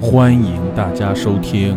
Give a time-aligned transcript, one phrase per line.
[0.00, 1.76] 欢迎大家收听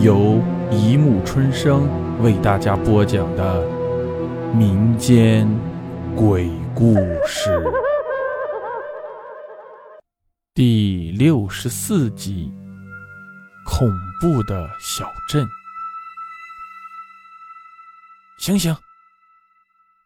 [0.00, 1.88] 由一木春生
[2.22, 3.66] 为大家播讲的
[4.54, 5.44] 民间
[6.14, 6.94] 鬼故
[7.26, 7.60] 事
[10.54, 12.52] 第六十四集：
[13.66, 13.90] 恐
[14.20, 15.44] 怖的小镇。
[18.38, 18.74] 醒醒！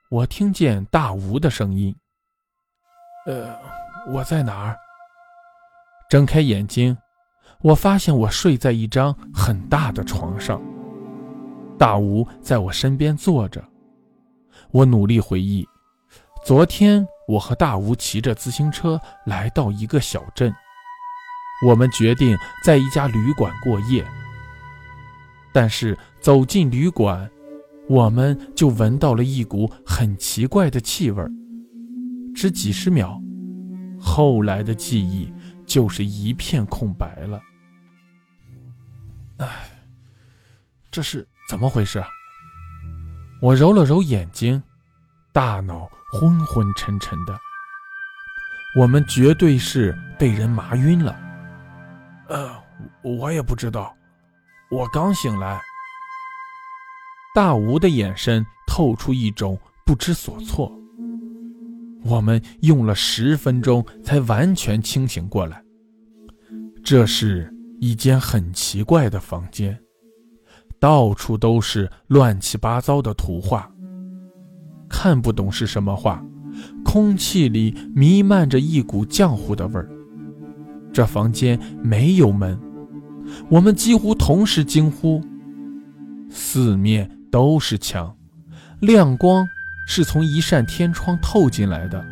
[0.09, 1.95] 我听见大吴的声音。
[3.27, 3.55] 呃，
[4.09, 4.77] 我在哪儿？
[6.09, 6.97] 睁开眼睛，
[7.61, 10.61] 我发现我睡在一张很大的床上。
[11.79, 13.65] 大吴在我身边坐着。
[14.71, 15.67] 我努力回忆，
[16.45, 20.53] 昨天我和大吴骑着自行车来到一个小镇，
[21.67, 24.05] 我们决定在一家旅馆过夜。
[25.53, 27.31] 但是走进旅馆，
[27.89, 31.23] 我们就闻到了一股很奇怪的气味。
[32.35, 33.21] 只几十秒，
[34.01, 35.31] 后来的记忆
[35.67, 37.41] 就是一片空白了。
[39.39, 39.71] 唉，
[40.91, 42.03] 这是怎么回事？
[43.41, 44.63] 我揉了揉眼睛，
[45.33, 47.39] 大脑昏昏沉沉的。
[48.79, 51.19] 我们绝对是被人麻晕了。
[52.29, 52.55] 呃，
[53.03, 53.95] 我也不知道，
[54.71, 55.61] 我刚醒来。
[57.35, 60.73] 大吴的眼神透出一种不知所措。
[62.05, 65.63] 我们用了十分钟才完全清醒过来。
[66.83, 69.79] 这是一间很奇怪的房间，
[70.79, 73.71] 到处都是乱七八糟的图画，
[74.89, 76.25] 看不懂是什么画。
[76.85, 79.89] 空气里弥漫着一股浆糊的味儿。
[80.93, 82.61] 这房间没有门，
[83.49, 85.23] 我们几乎同时惊呼。
[86.29, 88.15] 四面都是墙，
[88.81, 89.47] 亮光。
[89.87, 92.05] 是从一扇天窗透进来的，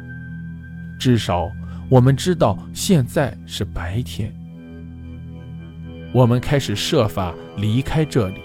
[0.99, 1.51] 至少
[1.89, 4.35] 我们知道现在是白天。
[6.13, 8.41] 我们开始设法离开这里。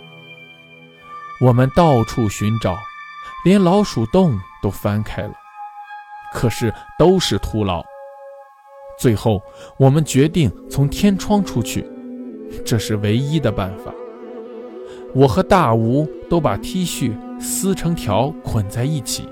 [1.42, 2.78] 我们到处寻找，
[3.44, 5.34] 连老鼠洞都翻开了，
[6.34, 7.84] 可是都是徒劳。
[8.98, 9.42] 最后，
[9.78, 11.86] 我们决定从天窗出去，
[12.64, 13.94] 这是唯一的办法。
[15.14, 19.30] 我和大吴都把 T 恤撕成条捆在一起，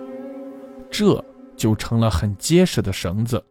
[0.90, 1.24] 这
[1.56, 3.44] 就成了很结实的绳子。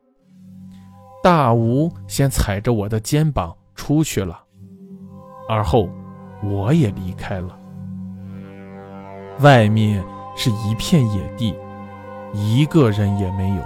[1.23, 4.43] 大吴先踩着我的肩膀出去了，
[5.49, 5.89] 而后
[6.43, 7.59] 我也离开了。
[9.41, 10.05] 外面
[10.37, 11.55] 是一片野地，
[12.33, 13.63] 一个人也没有，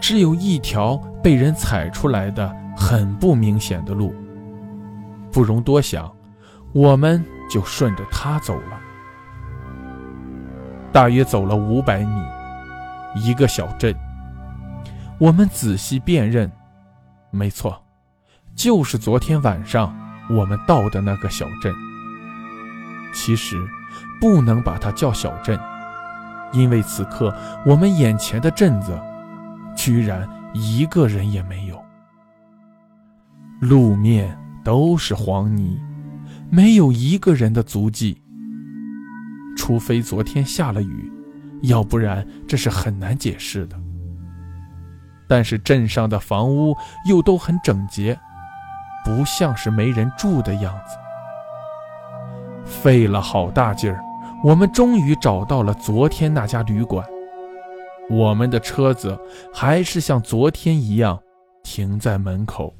[0.00, 4.14] 只有一条被人踩出来的很不明显的路。
[5.30, 6.12] 不容多想，
[6.72, 7.24] 我们。
[7.50, 8.80] 就顺着他走了，
[10.92, 12.22] 大约走了五百米，
[13.14, 13.94] 一个小镇。
[15.18, 16.50] 我们仔细辨认，
[17.30, 17.82] 没错，
[18.54, 19.94] 就是昨天晚上
[20.28, 21.74] 我们到的那个小镇。
[23.14, 23.60] 其实
[24.20, 25.58] 不能把它叫小镇，
[26.52, 28.98] 因为此刻我们眼前的镇子，
[29.74, 31.82] 居然一个人也没有，
[33.60, 35.80] 路面都是黄泥。
[36.50, 38.21] 没有一个人的足迹，
[39.72, 41.10] 除非昨天下了雨，
[41.62, 43.80] 要不然这是很难解释的。
[45.26, 46.76] 但是镇上的房屋
[47.08, 48.14] 又都很整洁，
[49.02, 50.94] 不像是没人住的样子。
[52.66, 53.98] 费了好大劲儿，
[54.44, 57.02] 我们终于找到了昨天那家旅馆。
[58.10, 59.18] 我们的车子
[59.54, 61.18] 还是像昨天一样
[61.62, 62.76] 停在门口，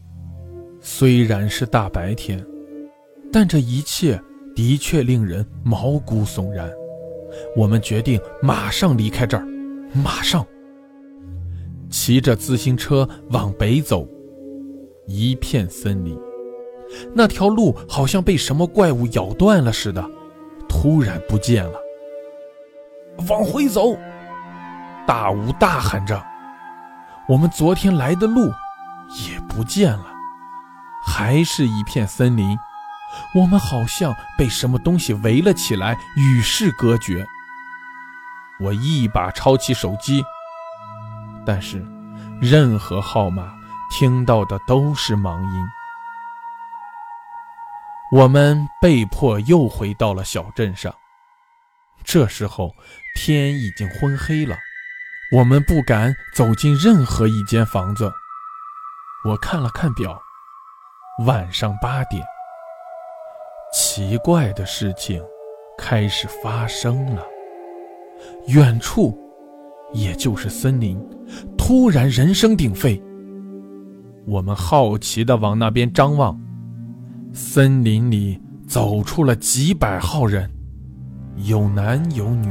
[0.79, 2.45] 虽然是大白天。
[3.33, 4.21] 但这一切
[4.55, 6.71] 的确令人毛骨悚然。
[7.57, 9.47] 我们决定马上离开这儿，
[9.93, 10.45] 马上。
[11.91, 14.09] 骑着自行车往北走，
[15.07, 16.19] 一片森林，
[17.13, 20.03] 那条路好像被什么怪物咬断了似的，
[20.69, 21.79] 突然不见了。
[23.29, 23.95] 往回走！
[25.07, 26.23] 大吴大喊着
[27.29, 30.07] ：“我们昨天来的路也不见了，
[31.05, 32.57] 还是一片森林。”
[33.35, 37.27] 我们好像被什么东西围了起来，与世隔绝。
[38.61, 40.25] 我一把抄起手机，
[41.45, 41.85] 但是
[42.41, 43.55] 任何号码
[43.91, 45.69] 听到的都是忙音。
[48.13, 50.95] 我们被迫又回到了小镇上。
[52.05, 52.75] 这时候
[53.17, 54.57] 天已经昏黑了，
[55.33, 58.13] 我们不敢走进任何一间房子。
[59.25, 60.21] 我看了看表，
[61.25, 62.23] 晚上八点。
[63.95, 65.23] 奇怪的事情
[65.77, 67.23] 开始发生了。
[68.47, 69.15] 远处，
[69.93, 70.99] 也就是森林，
[71.59, 72.99] 突然人声鼎沸。
[74.27, 76.41] 我们好奇地往那边张望，
[77.35, 80.51] 森林里走出了几百号人，
[81.45, 82.51] 有男有女，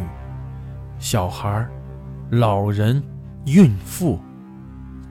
[1.00, 1.68] 小孩、
[2.30, 3.02] 老人、
[3.48, 4.20] 孕妇，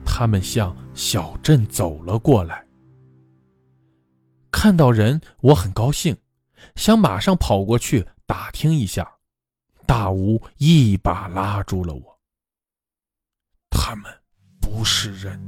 [0.05, 2.63] 他们向小镇走了过来。
[4.49, 6.15] 看到人，我很高兴，
[6.75, 9.09] 想马上跑过去打听一下。
[9.85, 12.19] 大吴一把拉住了我。
[13.69, 14.11] 他们
[14.61, 15.41] 不是人。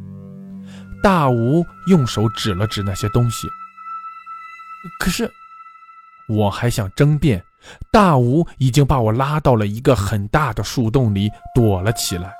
[1.01, 3.47] 大吴用手指了指那些东西。
[4.99, 5.31] 可是，
[6.27, 7.41] 我还想争辩，
[7.91, 12.33] 大吴已经把我拉到了一个很大的树洞里躲了起来。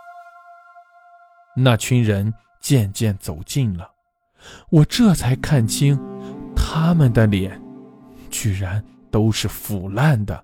[1.56, 3.90] 那群人渐渐走近了，
[4.70, 5.98] 我这才看清，
[6.54, 7.62] 他们的脸，
[8.34, 10.44] 居然都是腐烂的。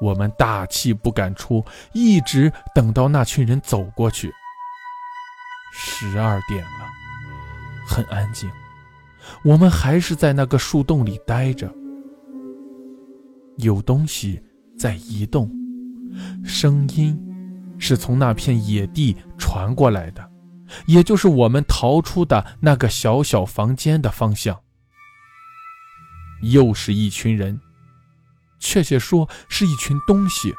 [0.00, 4.32] 我们大气不敢出，一直等到那群人走过去。
[5.72, 6.88] 十二点了，
[7.88, 8.48] 很安静。
[9.44, 11.68] 我们还是在那个树洞里待着。
[13.56, 14.40] 有东西
[14.78, 15.50] 在移动，
[16.44, 17.18] 声音
[17.78, 20.30] 是从那片野地传过来的，
[20.86, 24.63] 也就是我们逃出的那个小小房间的方向。
[26.52, 27.60] 又是一群人，
[28.60, 30.52] 确切说是一群东西，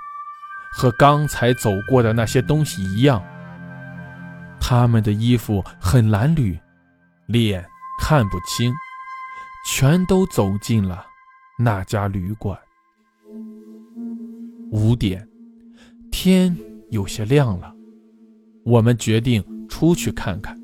[0.74, 3.24] 和刚才走过的那些东西一样。
[4.60, 6.60] 他们的衣服很褴褛，
[7.28, 7.66] 脸。
[7.98, 8.74] 看不清，
[9.66, 11.06] 全都走进了
[11.58, 12.60] 那家旅馆。
[14.70, 15.26] 五点，
[16.12, 16.54] 天
[16.92, 17.74] 有些亮了，
[18.66, 20.60] 我们决定出去看看。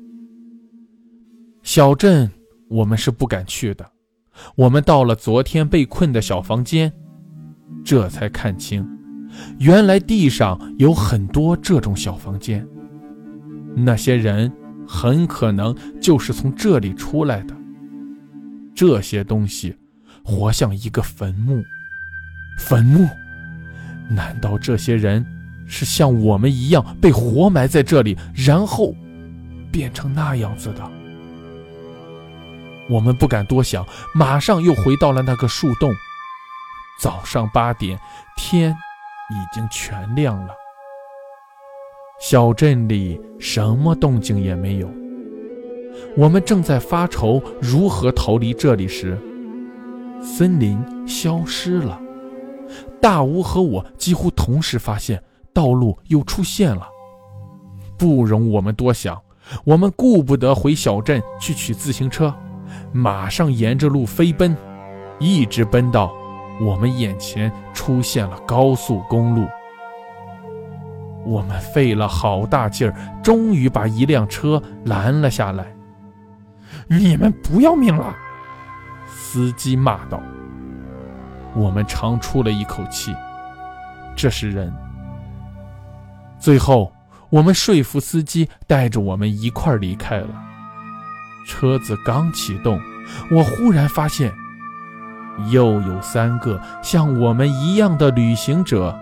[1.62, 2.30] 小镇
[2.68, 3.90] 我们是不敢去的。
[4.56, 6.92] 我们到了昨天被困的小房间，
[7.84, 8.86] 这才看清，
[9.58, 12.66] 原来地上有很多这种小房间。
[13.76, 14.52] 那些人。
[14.84, 17.56] 很可能就是从这里出来的。
[18.74, 19.74] 这些东西
[20.24, 21.62] 活像一个坟墓，
[22.58, 23.08] 坟墓？
[24.10, 25.24] 难道这些人
[25.66, 28.92] 是像我们一样被活埋在这里，然后
[29.70, 30.90] 变成那样子的？
[32.92, 35.94] 我们不敢多想，马上又回到了那个树洞。
[37.00, 37.98] 早上八点，
[38.36, 38.70] 天
[39.30, 40.54] 已经全亮了。
[42.20, 44.88] 小镇里什么动静也没有。
[46.16, 49.18] 我们正在发愁如何逃离这里时，
[50.22, 50.78] 森林
[51.08, 51.98] 消失了。
[53.00, 55.22] 大吴和我几乎同时发现
[55.52, 56.88] 道路又出现了。
[57.98, 59.20] 不容我们多想，
[59.64, 62.32] 我们顾不得回小镇去取自行车，
[62.92, 64.56] 马上沿着路飞奔，
[65.18, 66.12] 一直奔到
[66.60, 69.46] 我们眼前出现了高速公路。
[71.24, 75.72] 我们费了好大劲儿，终于把一辆车拦了下来。
[76.88, 78.14] 你们不要命了！
[79.08, 80.20] 司机骂道。
[81.54, 83.14] 我们长出了一口气。
[84.16, 84.72] 这是人。
[86.38, 86.92] 最后，
[87.30, 90.28] 我们说服司机带着我们一块儿离开了。
[91.46, 92.80] 车子刚启动，
[93.30, 94.32] 我忽然发现，
[95.50, 98.98] 又有三个像我们一样的旅行者。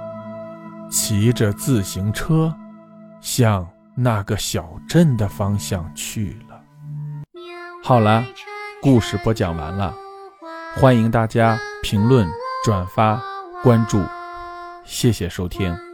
[0.90, 2.52] 骑着自行车，
[3.20, 3.64] 向
[3.94, 6.60] 那个小镇的方向去了。
[7.84, 8.24] 好了，
[8.82, 9.94] 故事播讲完了，
[10.74, 12.28] 欢迎大家评论、
[12.64, 13.22] 转发、
[13.62, 14.02] 关注，
[14.84, 15.89] 谢谢收听。